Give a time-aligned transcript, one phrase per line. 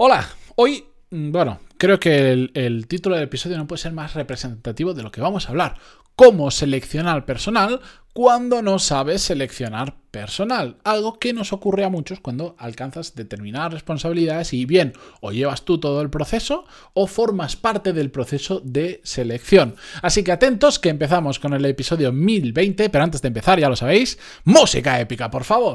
[0.00, 4.94] Hola, hoy, mm, bueno, creo que el, título del episodio no puede ser más representativo
[4.94, 5.74] de lo que vamos a hablar.
[6.14, 7.80] Cómo seleccionar personal
[8.12, 10.76] cuando no sabes seleccionar personal.
[10.84, 15.80] Algo que nos ocurre a muchos cuando alcanzas determinadas responsabilidades y bien, o llevas tú
[15.80, 19.74] todo el proceso o formas parte del proceso de selección.
[20.00, 23.74] Así que atentos que empezamos con el episodio 1020, pero antes de empezar, ya lo
[23.74, 25.74] sabéis, música épica, por favor.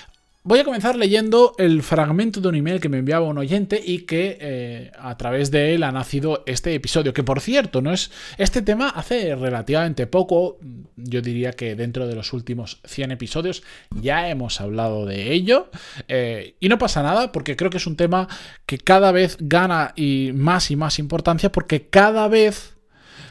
[0.43, 3.99] Voy a comenzar leyendo el fragmento de un email que me enviaba un oyente y
[4.05, 8.09] que eh, a través de él ha nacido este episodio, que por cierto, no es
[8.39, 10.57] este tema hace relativamente poco,
[10.95, 13.61] yo diría que dentro de los últimos 100 episodios
[13.91, 15.69] ya hemos hablado de ello
[16.07, 18.27] eh, y no pasa nada porque creo que es un tema
[18.65, 22.73] que cada vez gana y más y más importancia porque cada vez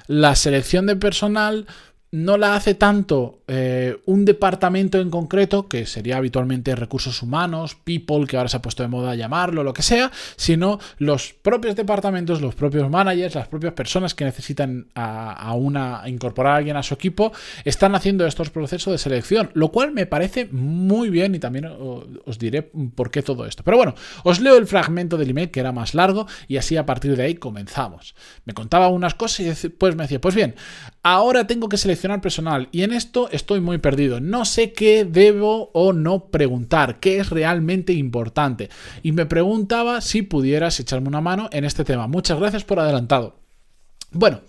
[0.06, 1.66] la selección de personal
[2.12, 8.26] no la hace tanto eh, un departamento en concreto, que sería habitualmente recursos humanos, people,
[8.26, 12.40] que ahora se ha puesto de moda llamarlo, lo que sea, sino los propios departamentos,
[12.40, 16.94] los propios managers, las propias personas que necesitan a, una incorporar a alguien a su
[16.94, 17.32] equipo,
[17.64, 22.38] están haciendo estos procesos de selección, lo cual me parece muy bien y también os
[22.38, 23.62] diré por qué todo esto.
[23.62, 26.86] Pero bueno, os leo el fragmento del email que era más largo y así a
[26.86, 28.16] partir de ahí comenzamos.
[28.44, 30.56] Me contaba unas cosas y después me decía, pues bien,
[31.02, 34.20] ahora tengo que seleccionar personal y en esto estoy muy perdido.
[34.20, 38.70] No sé qué debo o no preguntar, qué es realmente importante.
[39.02, 42.06] Y me preguntaba si pudieras echarme una mano en este tema.
[42.06, 43.36] Muchas gracias por adelantado.
[44.12, 44.40] Bueno,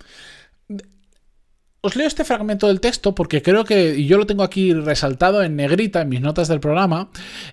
[1.81, 5.55] os leo este fragmento del texto porque creo que, yo lo tengo aquí resaltado en
[5.55, 7.09] negrita en mis notas del programa,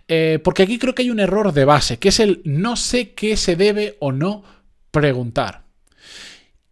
[0.06, 3.12] eh, porque aquí creo que hay un error de base, que es el no sé
[3.12, 4.44] qué se debe o no
[4.90, 5.67] preguntar.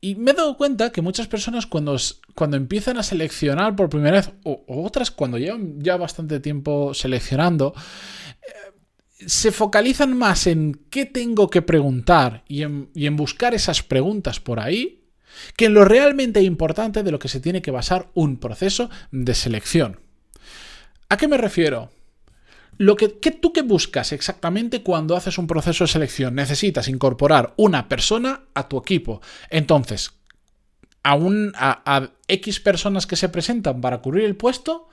[0.01, 1.97] Y me he dado cuenta que muchas personas cuando,
[2.35, 7.75] cuando empiezan a seleccionar por primera vez, o, otras cuando llevan ya bastante tiempo seleccionando,
[8.43, 8.73] eh,
[9.27, 14.39] se focalizan más en qué tengo que preguntar y en, y en buscar esas preguntas
[14.39, 15.05] por ahí,
[15.57, 19.35] que en lo realmente importante de lo que se tiene que basar un proceso de
[19.35, 20.01] selección.
[21.09, 21.91] ¿A qué me refiero?
[22.79, 27.89] Lo que, tú que buscas exactamente cuando haces un proceso de selección, necesitas incorporar una
[27.89, 29.21] persona a tu equipo.
[29.51, 30.13] Entonces,
[31.03, 34.89] a, un, a, X personas que se presentan para cubrir el puesto,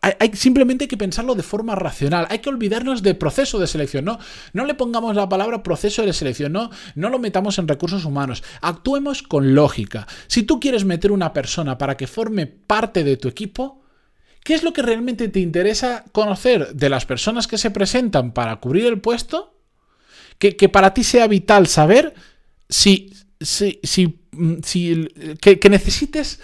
[0.00, 2.26] hay, simplemente hay que pensarlo de forma racional.
[2.30, 4.06] Hay que olvidarnos de proceso de selección.
[4.06, 4.18] No,
[4.54, 6.52] no le pongamos la palabra proceso de selección.
[6.52, 8.42] No, no lo metamos en recursos humanos.
[8.62, 10.06] Actuemos con lógica.
[10.26, 13.83] Si tú quieres meter una persona para que forme parte de tu equipo,
[14.44, 18.56] ¿Qué es lo que realmente te interesa conocer de las personas que se presentan para
[18.56, 19.54] cubrir el puesto?
[20.38, 22.14] Que, para ti sea vital saber
[22.68, 23.10] si,
[23.40, 24.56] si, si, mm,
[25.40, 26.40] que, necesites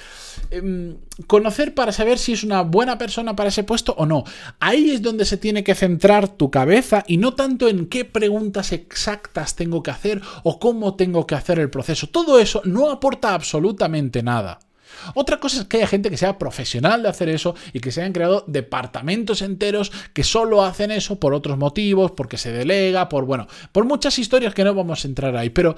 [0.50, 0.97] em,
[1.27, 4.25] conocer para saber si es una buena persona para ese puesto o no.
[4.61, 8.72] Ahí es donde se tiene que centrar tu cabeza y no tanto en qué preguntas
[8.72, 12.06] exactas tengo que hacer o cómo tengo que hacer el proceso.
[12.06, 14.59] Todo eso no aporta absolutamente nada.
[15.15, 18.01] Otra cosa es que haya gente que sea profesional de hacer eso y que se
[18.01, 23.25] hayan creado departamentos enteros que solo hacen eso por otros motivos, porque se delega, por
[23.25, 25.50] bueno, por muchas historias que no vamos a entrar ahí.
[25.50, 25.77] Pero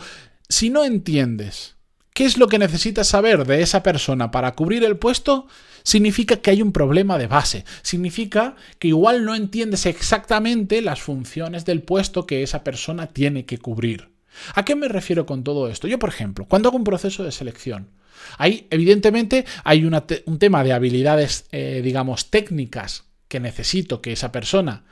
[0.48, 1.76] si no entiendes
[2.14, 5.46] qué es lo que necesitas saber de esa persona para cubrir el puesto,
[5.82, 7.64] significa que hay un problema de base.
[7.82, 13.58] Significa que igual no entiendes exactamente las funciones del puesto que esa persona tiene que
[13.58, 14.11] cubrir.
[14.54, 15.88] ¿A qué me refiero con todo esto?
[15.88, 17.90] Yo, por ejemplo, cuando hago un proceso de selección,
[18.38, 24.84] Ahí, evidentemente, hay un tema de habilidades, eh, digamos, técnicas que necesito que esa persona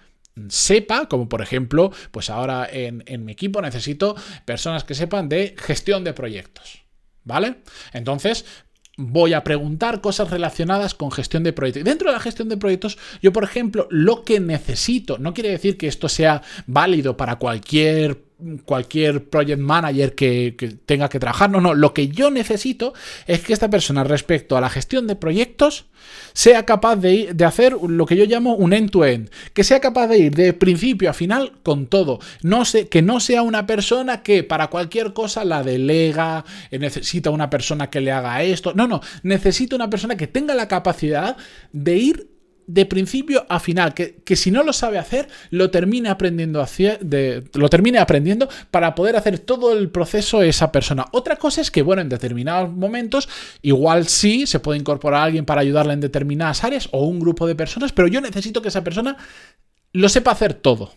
[0.49, 5.55] sepa, como por ejemplo, pues ahora en, en, mi equipo necesito personas que sepan de
[5.59, 6.83] gestión de proyectos.
[7.25, 7.57] ¿Vale?
[7.93, 8.47] Entonces,
[8.97, 11.85] voy a preguntar cosas relacionadas con gestión de proyectos.
[11.85, 15.77] Dentro de la gestión de proyectos, yo, por ejemplo, lo que necesito, no quiere decir
[15.77, 18.30] que esto sea válido para cualquier
[18.65, 21.51] cualquier project manager que, tenga que trabajar.
[21.51, 22.95] No, no, lo que yo necesito
[23.27, 25.87] es que esta persona respecto a la gestión de proyectos
[26.33, 30.19] sea capaz de, de hacer lo que yo llamo un end-to-end, que sea capaz de
[30.19, 32.21] ir de principio a final con todo.
[32.43, 37.31] No sé, que no sea una persona que para cualquier cosa la delega, eh, necesita
[37.31, 38.73] una persona que le haga esto.
[38.75, 41.37] No, no, necesito una persona que tenga la capacidad
[41.73, 42.30] de ir
[42.73, 46.65] de principio a final, que, si no lo sabe hacer, lo termine aprendiendo,
[47.01, 51.07] de, lo termine aprendiendo para poder hacer todo el proceso esa persona.
[51.11, 53.29] Otra cosa es que, bueno, en determinados momentos,
[53.63, 57.49] igual sí se puede incorporar a alguien para ayudarle en determinadas áreas o un grupo
[57.49, 59.17] de personas, pero yo necesito que esa persona
[59.93, 60.93] lo sepa hacer todo.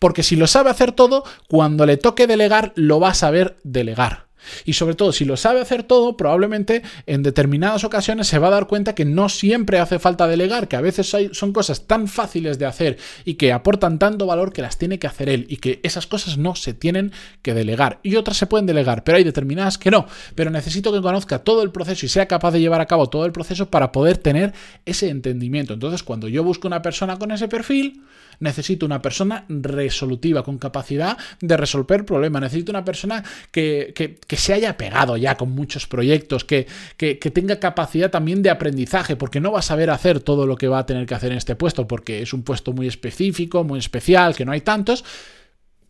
[0.00, 4.25] Porque si lo sabe hacer todo, cuando le toque delegar, lo va a saber delegar.
[4.64, 8.52] Y sobre todo, si lo sabe hacer todo, probablemente en determinadas ocasiones se va a
[8.52, 12.58] dar cuenta que no siempre hace falta delegar, que a veces son cosas tan fáciles
[12.58, 15.80] de hacer y que aportan tanto valor que las tiene que hacer él y que
[15.82, 17.12] esas cosas no se tienen
[17.42, 18.00] que delegar.
[18.02, 20.06] Y otras se pueden delegar, pero hay determinadas que no.
[20.34, 23.26] Pero necesito que conozca todo el proceso y sea capaz de llevar a cabo todo
[23.26, 24.52] el proceso para poder tener
[24.84, 25.74] ese entendimiento.
[25.74, 28.02] Entonces, cuando yo busco una persona con ese perfil,
[28.40, 32.42] necesito una persona resolutiva, con capacidad de resolver problemas.
[32.42, 36.66] Necesito una persona que, se haya pegado ya con muchos proyectos, que,
[36.96, 40.68] que, tenga capacidad también de aprendizaje, porque no va a saber hacer todo lo que
[40.68, 43.78] va a tener que hacer en este puesto, porque es un puesto muy específico, muy
[43.78, 45.04] especial, que no hay tantos,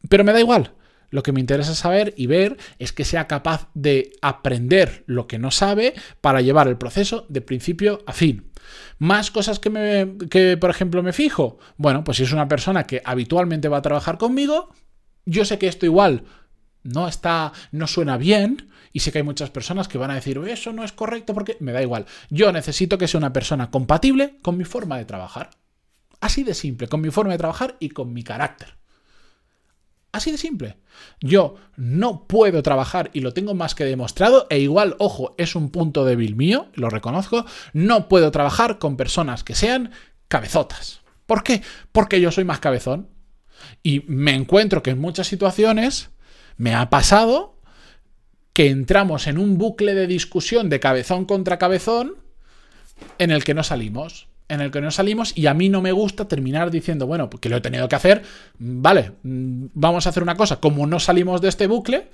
[0.09, 0.73] pero me da igual.
[1.11, 5.39] Lo que me interesa saber y ver es que sea capaz de aprender lo que
[5.39, 8.51] no sabe para llevar el proceso de principio a fin.
[8.99, 11.59] Más cosas que, me, que, por ejemplo, me fijo.
[11.77, 14.71] Bueno, pues si es una persona que habitualmente va a trabajar conmigo,
[15.25, 16.25] yo sé que esto igual
[16.83, 20.41] no está, no suena bien, y sé que hay muchas personas que van a decir,
[20.49, 22.07] eso no es correcto porque me da igual.
[22.31, 25.51] Yo necesito que sea una persona compatible con mi forma de trabajar.
[26.21, 28.77] Así de simple, con mi forma de trabajar y con mi carácter.
[30.17, 30.79] Así de simple.
[31.21, 35.69] Yo no puedo trabajar y lo tengo más que demostrado e igual, ojo, es un
[35.69, 39.91] punto débil mío, lo reconozco, no puedo trabajar con personas que sean
[40.29, 41.03] cabezotas.
[41.27, 41.61] ¿Por qué?
[41.93, 43.11] Porque yo soy más cabezón.
[43.83, 46.09] Y me encuentro que en muchas situaciones
[46.57, 47.61] me ha pasado
[48.55, 52.17] que entramos en un bucle de discusión de cabezón contra cabezón
[53.19, 55.93] en el que no salimos en el que no salimos y a mí no me
[55.93, 58.23] gusta terminar diciendo, bueno, porque lo he tenido que hacer,
[58.59, 62.11] vale, mm, vamos a hacer una cosa, como no salimos de este bucle,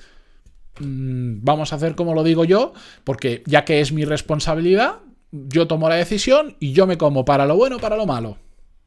[0.81, 2.73] mm, vamos a hacer como lo digo yo,
[3.05, 5.01] porque ya que es mi responsabilidad,
[5.31, 8.39] yo tomo la decisión y yo me como para lo bueno, para lo malo.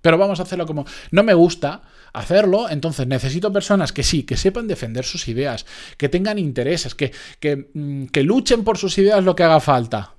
[0.02, 0.86] Pero vamos a hacerlo como...
[1.10, 1.82] No me gusta
[2.14, 5.66] hacerlo, entonces necesito personas que sí, que sepan defender sus ideas,
[5.98, 10.14] que tengan intereses, que, que, mm, que luchen por sus ideas lo que haga falta,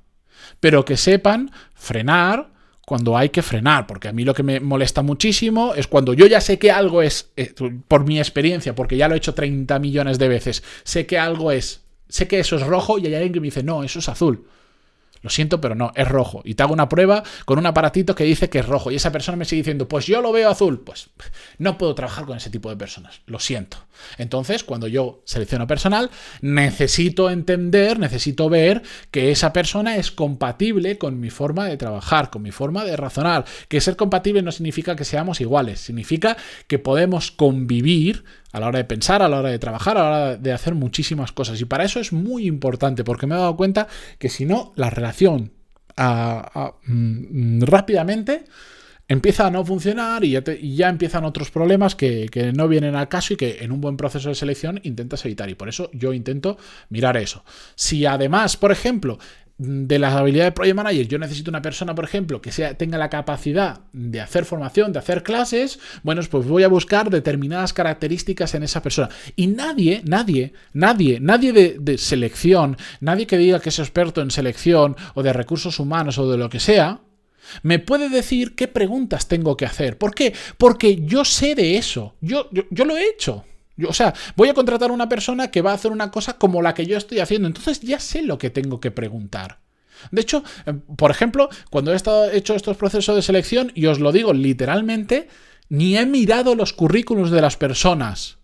[0.58, 2.50] pero que sepan frenar,
[2.86, 6.24] cuando hay que frenar, porque a mí lo que me molesta muchísimo es cuando yo
[6.26, 7.52] ya sé que algo es, eh,
[7.88, 11.50] por mi experiencia, porque ya lo he hecho 30 millones de veces, sé que algo
[11.50, 14.08] es, sé que eso es rojo y hay alguien que me dice, no, eso es
[14.08, 14.46] azul.
[15.26, 16.40] Lo siento, pero no, es rojo.
[16.44, 18.92] Y te hago una prueba con un aparatito que dice que es rojo.
[18.92, 20.82] Y esa persona me sigue diciendo, pues yo lo veo azul.
[20.82, 21.10] Pues
[21.58, 23.22] no puedo trabajar con ese tipo de personas.
[23.26, 23.78] Lo siento.
[24.18, 26.12] Entonces, cuando yo selecciono personal,
[26.42, 32.42] necesito entender, necesito ver que esa persona es compatible con mi forma de trabajar, con
[32.42, 33.46] mi forma de razonar.
[33.66, 36.36] Que ser compatible no significa que seamos iguales, significa
[36.68, 38.22] que podemos convivir
[38.56, 40.74] a la hora de pensar, a la hora de trabajar, a la hora de hacer
[40.74, 41.60] muchísimas cosas.
[41.60, 43.86] Y para eso es muy importante, porque me he dado cuenta
[44.18, 45.52] que si no, la relación
[45.98, 48.46] mm, rápidamente
[49.08, 53.34] empieza a no funcionar y ya, empiezan otros problemas que, que, no vienen al caso
[53.34, 55.50] y que en un buen proceso de selección intentas evitar.
[55.50, 56.56] Y por eso yo intento
[56.88, 57.44] mirar eso.
[57.74, 59.18] Si además, por ejemplo,
[59.58, 62.98] de las habilidades de Project Manager, yo necesito una persona, por ejemplo, que sea, tenga
[62.98, 68.54] la capacidad de hacer formación, de hacer clases, bueno, pues voy a buscar determinadas características
[68.54, 69.08] en esa persona.
[69.34, 74.30] Y nadie, nadie, nadie, nadie de, de selección, nadie que diga que es experto en
[74.30, 77.00] selección o de recursos humanos o de lo que sea,
[77.62, 79.96] me puede decir qué preguntas tengo que hacer.
[79.96, 80.34] ¿Por qué?
[80.58, 82.14] Porque yo sé de eso.
[82.20, 83.44] Yo, yo, yo lo he hecho
[83.84, 86.62] o sea, voy a contratar a una persona que va a hacer una cosa como
[86.62, 87.48] la que yo estoy haciendo.
[87.48, 89.58] Entonces ya sé lo que tengo que preguntar.
[90.10, 93.98] De hecho, eh, por ejemplo, cuando he estado hecho estos procesos de selección, y os
[93.98, 95.28] lo digo literalmente,
[95.68, 98.38] ni he mirado los currículos de las personas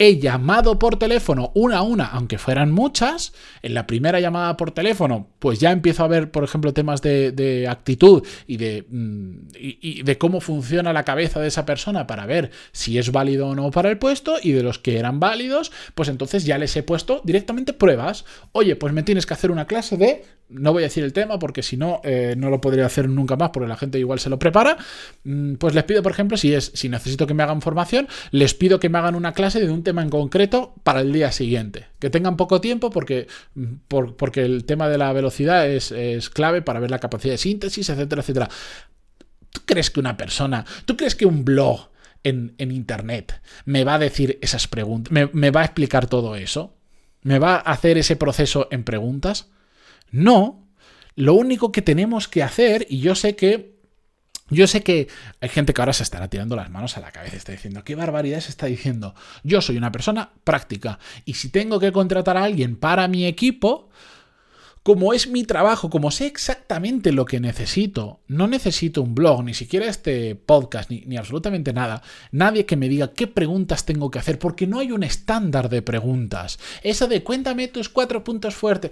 [0.00, 4.70] he llamado por teléfono una a una, aunque fueran muchas, en la primera llamada por
[4.70, 10.02] teléfono, pues ya empiezo a ver, por ejemplo, temas de, actitud y de, mm, y
[10.02, 13.70] de, cómo funciona la cabeza de esa persona para ver si es válido o no
[13.70, 17.20] para el puesto, y de los que eran válidos, pues entonces ya les he puesto
[17.22, 18.24] directamente pruebas.
[18.52, 21.38] Oye, pues me tienes que hacer una clase de no voy a decir el tema
[21.38, 24.28] porque si no, eh, no lo podría hacer nunca más porque la gente igual se
[24.28, 24.76] lo prepara.
[25.24, 28.54] Mm, pues les pido, por ejemplo, si es, si necesito que me hagan formación, les
[28.54, 31.88] pido que me hagan una clase de un tema en concreto para el día siguiente.
[31.98, 33.74] Que tengan poco tiempo porque, mm,
[34.16, 35.90] porque el tema de la velocidad es,
[36.30, 38.48] clave para ver la capacidad de síntesis, etcétera, etcétera.
[39.50, 41.88] ¿Tú crees que una persona, tú crees que un blog
[42.22, 46.76] en, internet me va a decir esas preguntas, me va a explicar todo eso?
[47.22, 49.48] ¿Me va a hacer ese proceso en preguntas?
[50.12, 50.68] No,
[51.16, 53.79] lo único que tenemos que hacer, y yo sé que
[54.50, 55.08] Yo sé que
[55.40, 57.94] hay gente que ahora se estará tirando las manos a la cabeza, está diciendo, qué
[57.94, 59.14] barbaridad se está diciendo.
[59.42, 63.90] Yo soy una persona práctica y si tengo que contratar a alguien para mi equipo,
[64.82, 69.52] como es mi trabajo, como sé exactamente lo que necesito, no necesito un blog, ni
[69.52, 72.02] siquiera este podcast, ni, ni, absolutamente nada,
[72.32, 75.82] nadie que me diga qué preguntas tengo que hacer, porque no hay un estándar de
[75.82, 76.58] preguntas.
[76.82, 78.90] Eso de cuéntame tus cuatro puntos fuertes,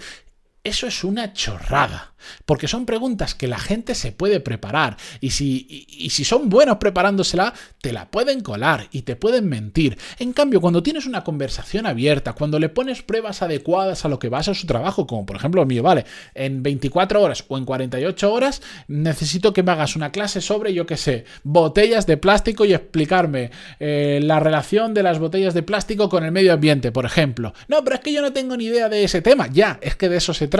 [0.69, 2.13] eso es una chorrada,
[2.45, 6.79] porque son preguntas que la gente se puede preparar y si, y, si, son buenos
[6.79, 9.99] preparándosela, te la pueden colar y te pueden mentir.
[10.19, 14.29] En cambio, cuando tienes una conversación abierta, cuando le pones pruebas adecuadas a lo que
[14.29, 17.65] vas a su trabajo, como por ejemplo el mío, vale, en 24 horas o en
[17.65, 22.65] 48 horas necesito que me hagas una clase sobre, yo qué sé, botellas de plástico
[22.65, 27.05] y explicarme eh, la relación de las botellas de plástico con el medio ambiente, por
[27.05, 27.53] ejemplo.
[27.69, 29.49] No, pero es que yo no tengo ni idea de ese tema.
[29.49, 30.58] Ya, es que de eso se trata,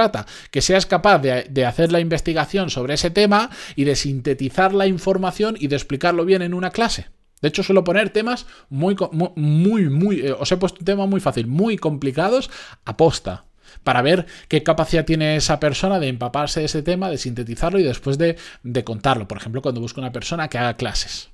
[0.51, 5.57] que seas capaz de, hacer la investigación sobre ese tema y de sintetizar la información
[5.59, 7.07] y de explicarlo bien en una clase.
[7.41, 8.97] De hecho, suelo poner temas muy,
[9.37, 12.51] muy, muy, eh, os he puesto un tema muy fácil, muy complicados,
[12.85, 13.45] aposta,
[13.85, 17.85] para ver qué capacidad tiene esa persona de empaparse de ese tema, de sintetizarlo y
[17.85, 19.29] después de, de contarlo.
[19.29, 21.31] Por ejemplo, cuando busco una persona que haga clases.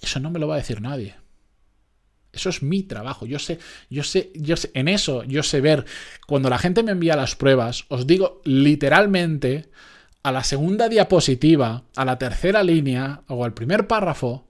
[0.00, 1.16] Eso no me lo va a decir nadie.
[2.38, 3.26] Eso es mi trabajo.
[3.26, 3.58] Yo sé,
[3.90, 5.84] yo sé, yo sé, en eso yo sé ver.
[6.28, 9.70] Cuando la gente me envía las pruebas, os digo literalmente
[10.22, 14.46] a la segunda diapositiva, a la tercera línea o al primer párrafo,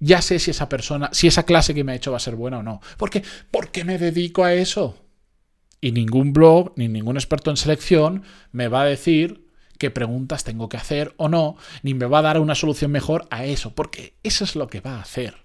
[0.00, 2.36] ya sé si esa persona, si esa clase que me ha hecho va a ser
[2.36, 2.82] buena o no.
[2.98, 3.22] ¿Por qué?
[3.50, 4.98] Porque me dedico a eso.
[5.80, 10.68] Y ningún blog, ni ningún experto en selección me va a decir qué preguntas tengo
[10.68, 14.14] que hacer o no, ni me va a dar una solución mejor a eso, porque
[14.22, 15.43] eso es lo que va a hacer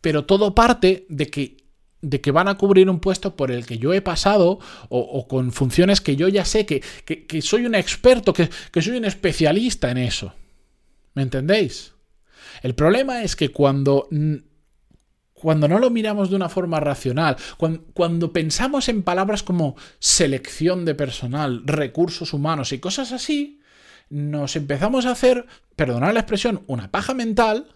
[0.00, 1.56] pero todo parte de que,
[2.00, 5.52] de que van a cubrir un puesto por el que yo he pasado o, con
[5.52, 8.48] funciones que yo ya sé, que, que, soy un experto, que,
[8.80, 10.34] soy un especialista en eso.
[11.14, 11.92] ¿Me entendéis?
[12.62, 14.08] El problema es que cuando
[15.32, 20.84] cuando no lo miramos de una forma racional, cuando, cuando, pensamos en palabras como selección
[20.84, 23.58] de personal, recursos humanos y cosas así,
[24.10, 27.68] nos empezamos a hacer, perdonad la expresión, una paja mental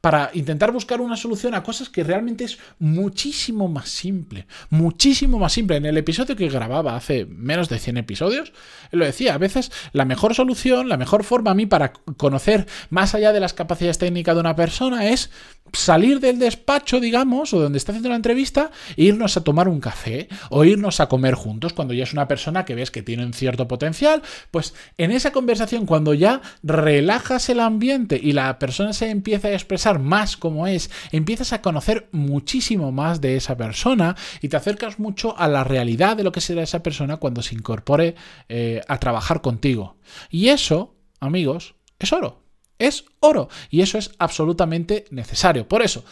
[0.00, 5.52] para intentar buscar una solución a cosas que realmente es muchísimo más simple, muchísimo más
[5.52, 5.76] simple.
[5.76, 8.52] En el episodio que grababa hace menos de 100 episodios,
[8.90, 13.14] lo decía, a veces la mejor solución, la mejor forma a mí para conocer más
[13.14, 15.30] allá de las capacidades técnicas de una persona es
[15.72, 19.80] salir del despacho, digamos, o donde está haciendo la entrevista, e irnos a tomar un
[19.80, 23.24] café o irnos a comer juntos cuando ya es una persona que ves que tiene
[23.24, 28.92] un cierto potencial, pues en esa conversación cuando ya relajas el ambiente y la persona
[28.92, 34.16] se empieza a expresar más como es, empiezas a conocer muchísimo más de esa persona
[34.40, 37.54] y te acercas mucho a la realidad de lo que será esa persona cuando se
[37.54, 38.14] incorpore
[38.48, 39.96] eh, a trabajar contigo.
[40.30, 42.42] Y eso, amigos, es oro.
[42.78, 43.48] Es oro.
[43.70, 45.66] Y eso es absolutamente necesario.
[45.66, 46.04] Por eso,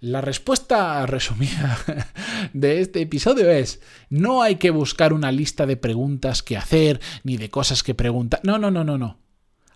[0.00, 1.78] la respuesta resumida
[2.52, 7.36] de este episodio es, no hay que buscar una lista de preguntas que hacer, ni
[7.36, 8.40] de cosas que preguntar.
[8.42, 9.18] No, no, no, no, no.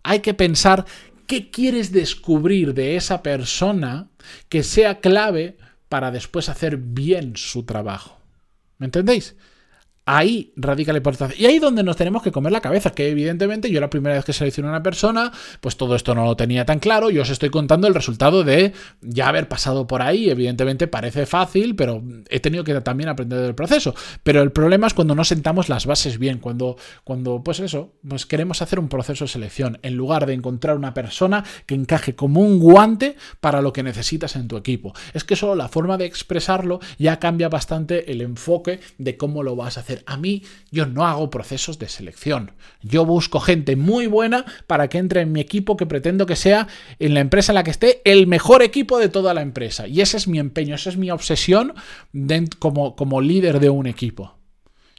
[0.03, 0.85] Hay que pensar
[1.27, 4.09] ¿Qué quieres descubrir de esa persona
[4.49, 5.57] que sea clave
[5.89, 8.21] para después hacer bien su trabajo?
[8.79, 9.35] ¿Me entendéis?
[10.09, 11.37] Ahí radica la importancia.
[11.37, 14.15] Y ahí es donde nos tenemos que comer la cabeza, que evidentemente yo la primera
[14.15, 17.11] vez que seleccioné a una persona, pues todo esto no lo tenía tan claro.
[17.11, 20.31] Yo os estoy contando el resultado de ya haber pasado por ahí.
[20.31, 23.97] Evidentemente parece fácil, pero he tenido que también aprender del proceso.
[24.23, 28.27] Pero el problema es cuando no sentamos las bases bien, cuando, cuando pues eso, pues
[28.27, 32.43] queremos hacer un proceso de selección, en lugar de encontrar una persona que encaje como
[32.43, 34.95] un guante para lo que necesitas en tu equipo.
[35.15, 39.57] Es que solo la forma de expresarlo ya cambia bastante el enfoque de cómo lo
[39.57, 42.53] vas a hacer a mí yo no hago procesos de selección.
[42.83, 46.69] Yo busco gente muy buena para que entre en mi equipo que pretendo que sea
[46.99, 49.87] en la empresa en la que esté el mejor equipo de toda la empresa.
[49.87, 51.75] Y ese es mi empeño, esa es mi obsesión
[52.59, 54.37] como, como líder de un equipo.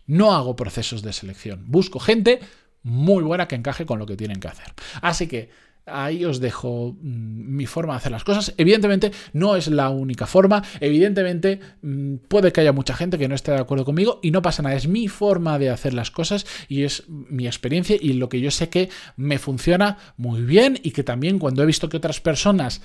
[0.06, 1.66] No hago procesos de selección.
[1.68, 2.40] Busco gente
[2.84, 4.74] muy buena que encaje con lo que tienen que hacer.
[5.02, 5.50] Así que
[5.88, 8.54] Ahí os dejo mm, mi forma de hacer las cosas.
[8.58, 10.64] Evidentemente no es la única forma.
[10.80, 14.42] Evidentemente mm, puede que haya mucha gente que no esté de acuerdo conmigo y no
[14.42, 14.76] pasa nada.
[14.76, 18.52] Es mi forma de hacer las cosas y es mi experiencia y lo que yo
[18.52, 22.82] sé que me funciona muy bien y que también cuando he visto que otras personas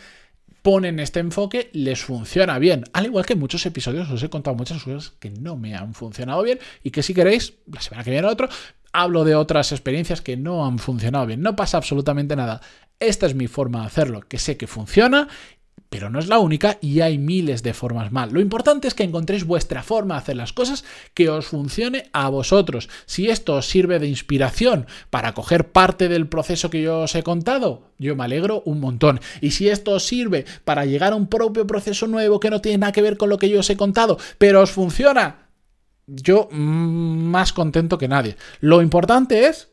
[0.62, 2.84] ponen este enfoque, les funciona bien.
[2.92, 5.92] Al igual que en muchos episodios os he contado muchas cosas que no me han
[5.92, 8.48] funcionado bien y que si queréis, la semana que viene otro,
[8.92, 11.40] hablo de otras experiencias que no han funcionado bien.
[11.40, 12.60] No pasa absolutamente nada.
[13.02, 15.28] Esta es mi forma de hacerlo, que sé que funciona
[15.92, 18.32] pero no es la única y hay miles de formas mal.
[18.32, 22.30] Lo importante es que encontréis vuestra forma de hacer las cosas que os funcione a
[22.30, 22.88] vosotros.
[23.04, 27.22] Si esto os sirve de inspiración para coger parte del proceso que yo os he
[27.22, 29.20] contado, yo me alegro un montón.
[29.42, 32.78] Y si esto os sirve para llegar a un propio proceso nuevo que no tiene
[32.78, 35.50] nada que ver con lo que yo os he contado, pero os funciona,
[36.06, 38.36] yo mm, más contento que nadie.
[38.60, 39.68] Lo importante es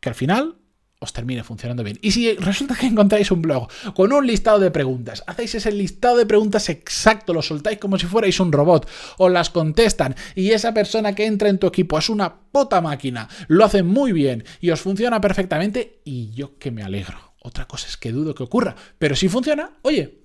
[0.00, 0.56] que al final
[1.02, 1.98] os termine funcionando bien.
[2.00, 6.16] Y si resulta que encontráis un blog con un listado de preguntas, hacéis ese listado
[6.16, 10.72] de preguntas exacto, lo soltáis como si fuerais un robot, os las contestan y esa
[10.72, 14.70] persona que entra en tu equipo es una puta máquina, lo hace muy bien y
[14.70, 17.32] os funciona perfectamente y yo que me alegro.
[17.40, 20.21] Otra cosa es que dudo que ocurra, pero si funciona, oye,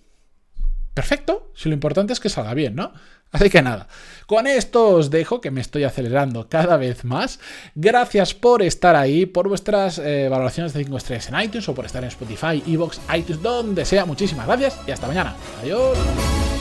[0.97, 2.91] perfecto, si lo importante es que salga bien, ¿no?
[3.31, 3.87] Así que nada,
[4.25, 7.39] con esto os dejo que me estoy acelerando cada vez más.
[7.75, 11.85] Gracias por estar ahí, por vuestras eh, valoraciones de 5 estrellas en iTunes o por
[11.85, 14.05] estar en Spotify, Evox, iTunes, donde sea.
[14.05, 15.35] Muchísimas gracias y hasta mañana.
[15.61, 16.56] Adiós.